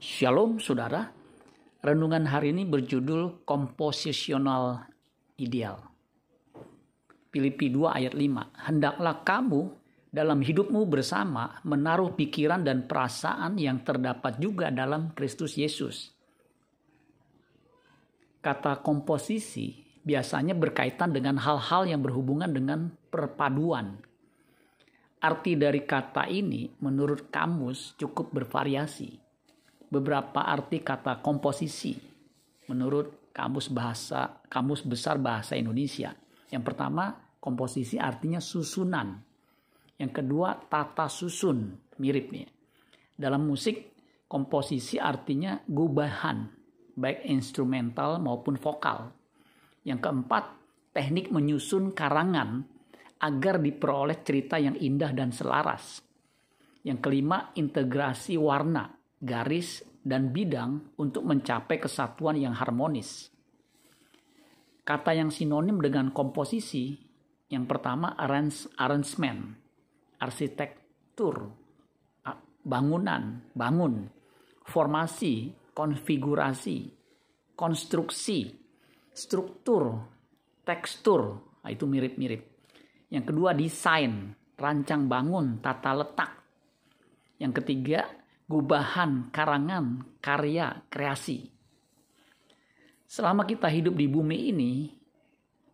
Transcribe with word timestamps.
Shalom 0.00 0.56
saudara, 0.56 1.12
renungan 1.84 2.24
hari 2.24 2.56
ini 2.56 2.64
berjudul 2.64 3.44
komposisional 3.44 4.88
ideal. 5.36 5.76
Filipi 7.28 7.68
2 7.68 8.00
ayat 8.00 8.16
5, 8.16 8.64
hendaklah 8.64 9.20
kamu 9.20 9.68
dalam 10.08 10.40
hidupmu 10.40 10.88
bersama 10.88 11.60
menaruh 11.68 12.16
pikiran 12.16 12.64
dan 12.64 12.88
perasaan 12.88 13.60
yang 13.60 13.84
terdapat 13.84 14.40
juga 14.40 14.72
dalam 14.72 15.12
Kristus 15.12 15.60
Yesus. 15.60 16.16
Kata 18.40 18.80
komposisi 18.80 19.84
biasanya 20.00 20.56
berkaitan 20.56 21.12
dengan 21.12 21.36
hal-hal 21.36 21.84
yang 21.84 22.00
berhubungan 22.00 22.48
dengan 22.48 22.88
perpaduan. 22.88 24.00
Arti 25.20 25.60
dari 25.60 25.84
kata 25.84 26.24
ini 26.24 26.72
menurut 26.80 27.28
kamus 27.28 28.00
cukup 28.00 28.32
bervariasi 28.32 29.28
beberapa 29.90 30.46
arti 30.46 30.80
kata 30.80 31.18
komposisi 31.18 31.98
menurut 32.70 33.34
kamus 33.34 33.74
bahasa 33.74 34.38
kamus 34.46 34.86
besar 34.86 35.18
bahasa 35.18 35.58
Indonesia. 35.58 36.14
Yang 36.50 36.62
pertama, 36.70 37.10
komposisi 37.42 37.98
artinya 37.98 38.38
susunan. 38.38 39.18
Yang 39.98 40.22
kedua, 40.22 40.56
tata 40.70 41.10
susun, 41.10 41.74
mirip 41.98 42.30
nih. 42.30 42.46
Dalam 43.14 43.44
musik, 43.44 43.92
komposisi 44.30 44.96
artinya 44.96 45.58
gubahan, 45.66 46.46
baik 46.96 47.26
instrumental 47.28 48.22
maupun 48.22 48.56
vokal. 48.56 49.12
Yang 49.84 50.00
keempat, 50.08 50.44
teknik 50.94 51.28
menyusun 51.30 51.92
karangan 51.92 52.64
agar 53.20 53.60
diperoleh 53.60 54.24
cerita 54.24 54.56
yang 54.56 54.74
indah 54.74 55.12
dan 55.12 55.30
selaras. 55.30 56.00
Yang 56.80 56.98
kelima, 57.04 57.52
integrasi 57.52 58.40
warna 58.40 58.99
garis, 59.20 59.84
dan 60.00 60.32
bidang 60.32 60.96
untuk 60.96 61.28
mencapai 61.28 61.76
kesatuan 61.76 62.40
yang 62.40 62.56
harmonis. 62.56 63.28
Kata 64.80 65.12
yang 65.12 65.28
sinonim 65.28 65.78
dengan 65.78 66.08
komposisi, 66.10 66.96
yang 67.52 67.68
pertama 67.68 68.16
arrange, 68.16 68.66
arrangement, 68.80 69.54
arsitektur, 70.18 71.52
bangunan, 72.64 73.44
bangun, 73.52 74.08
formasi, 74.64 75.52
konfigurasi, 75.76 76.88
konstruksi, 77.56 78.52
struktur, 79.12 80.00
tekstur, 80.64 81.40
nah 81.60 81.70
itu 81.72 81.84
mirip-mirip. 81.84 82.42
Yang 83.10 83.24
kedua 83.34 83.52
desain, 83.52 84.32
rancang 84.56 85.08
bangun, 85.10 85.58
tata 85.60 85.92
letak. 85.92 86.30
Yang 87.40 87.52
ketiga 87.64 88.19
gubahan, 88.50 89.30
karangan, 89.30 90.18
karya, 90.18 90.82
kreasi. 90.90 91.54
Selama 93.06 93.46
kita 93.46 93.70
hidup 93.70 93.94
di 93.94 94.10
bumi 94.10 94.50
ini 94.50 94.72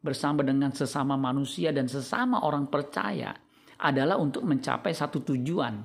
bersama 0.05 0.44
dengan 0.44 0.77
sesama 0.77 1.16
manusia 1.16 1.72
dan 1.72 1.88
sesama 1.88 2.44
orang 2.44 2.69
percaya 2.69 3.32
adalah 3.80 4.20
untuk 4.20 4.44
mencapai 4.44 4.92
satu 4.92 5.24
tujuan, 5.24 5.80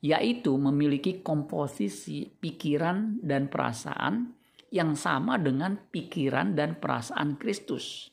yaitu 0.00 0.56
memiliki 0.56 1.20
komposisi 1.20 2.24
pikiran 2.24 3.20
dan 3.20 3.52
perasaan 3.52 4.32
yang 4.72 4.96
sama 4.96 5.36
dengan 5.36 5.76
pikiran 5.76 6.56
dan 6.56 6.80
perasaan 6.80 7.36
Kristus. 7.36 8.08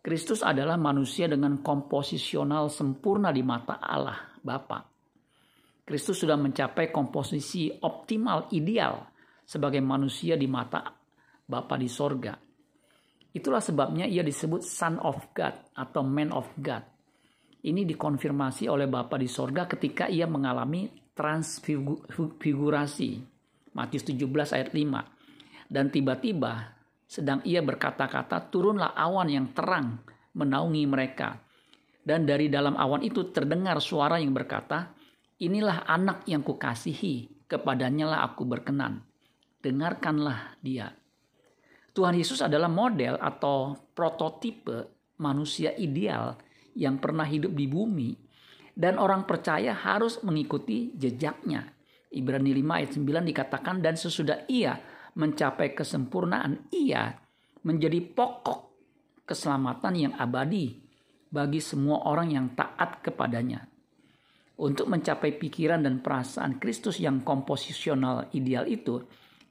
Kristus 0.00 0.40
adalah 0.40 0.80
manusia 0.80 1.28
dengan 1.28 1.60
komposisional 1.60 2.72
sempurna 2.72 3.28
di 3.28 3.44
mata 3.44 3.76
Allah 3.76 4.16
Bapa. 4.40 4.89
Kristus 5.90 6.22
sudah 6.22 6.38
mencapai 6.38 6.94
komposisi 6.94 7.66
optimal 7.82 8.46
ideal 8.54 9.10
sebagai 9.42 9.82
manusia 9.82 10.38
di 10.38 10.46
mata 10.46 10.86
Bapa 11.42 11.74
di 11.74 11.90
sorga. 11.90 12.30
Itulah 13.34 13.58
sebabnya 13.58 14.06
ia 14.06 14.22
disebut 14.22 14.62
Son 14.62 15.02
of 15.02 15.34
God 15.34 15.74
atau 15.74 16.06
Man 16.06 16.30
of 16.30 16.46
God. 16.62 16.86
Ini 17.66 17.82
dikonfirmasi 17.82 18.70
oleh 18.70 18.86
Bapa 18.86 19.18
di 19.18 19.26
sorga 19.26 19.66
ketika 19.66 20.06
ia 20.06 20.30
mengalami 20.30 20.86
transfigurasi. 21.10 23.10
Matius 23.74 24.06
17 24.06 24.54
ayat 24.54 24.70
5. 24.70 25.66
Dan 25.66 25.90
tiba-tiba 25.90 26.70
sedang 27.02 27.42
ia 27.42 27.66
berkata-kata 27.66 28.46
turunlah 28.46 28.94
awan 28.94 29.26
yang 29.26 29.50
terang 29.50 29.98
menaungi 30.38 30.86
mereka. 30.86 31.34
Dan 31.98 32.30
dari 32.30 32.46
dalam 32.46 32.78
awan 32.78 33.02
itu 33.02 33.34
terdengar 33.34 33.82
suara 33.82 34.22
yang 34.22 34.30
berkata, 34.30 34.99
Inilah 35.40 35.88
anak 35.88 36.28
yang 36.28 36.44
kukasihi, 36.44 37.48
kepadanya 37.48 38.12
lah 38.12 38.20
aku 38.28 38.44
berkenan. 38.44 39.08
Dengarkanlah 39.64 40.60
dia. 40.60 40.92
Tuhan 41.96 42.12
Yesus 42.12 42.44
adalah 42.44 42.68
model 42.68 43.16
atau 43.16 43.72
prototipe 43.96 44.92
manusia 45.16 45.72
ideal 45.80 46.36
yang 46.76 47.00
pernah 47.00 47.24
hidup 47.24 47.56
di 47.56 47.64
bumi 47.64 48.12
dan 48.76 49.00
orang 49.00 49.24
percaya 49.24 49.72
harus 49.72 50.20
mengikuti 50.20 50.92
jejaknya. 50.92 51.72
Ibrani 52.12 52.52
5 52.60 52.76
ayat 52.76 52.90
9 53.00 53.30
dikatakan 53.32 53.76
dan 53.80 53.96
sesudah 53.96 54.44
ia 54.44 54.76
mencapai 55.16 55.72
kesempurnaan 55.72 56.68
ia 56.68 57.16
menjadi 57.64 57.96
pokok 58.12 58.60
keselamatan 59.24 59.94
yang 59.96 60.14
abadi 60.20 60.84
bagi 61.32 61.64
semua 61.64 62.04
orang 62.04 62.28
yang 62.28 62.46
taat 62.52 63.00
kepadanya. 63.00 63.70
Untuk 64.60 64.92
mencapai 64.92 65.40
pikiran 65.40 65.80
dan 65.80 66.04
perasaan 66.04 66.60
Kristus 66.60 67.00
yang 67.00 67.24
komposisional 67.24 68.28
ideal 68.36 68.68
itu, 68.68 69.00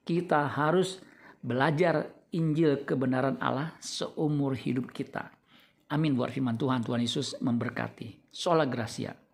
kita 0.05 0.45
harus 0.45 1.01
belajar 1.41 2.13
Injil 2.29 2.85
kebenaran 2.85 3.41
Allah 3.41 3.73
seumur 3.81 4.53
hidup 4.53 4.93
kita. 4.93 5.33
Amin 5.89 6.13
buat 6.13 6.29
firman 6.29 6.61
Tuhan. 6.61 6.85
Tuhan 6.85 7.01
Yesus 7.01 7.33
memberkati. 7.41 8.29
Sola 8.29 8.69
Gracia. 8.69 9.28